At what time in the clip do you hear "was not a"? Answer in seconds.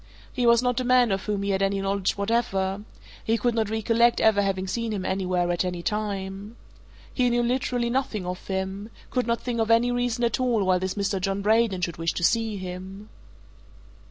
0.47-0.83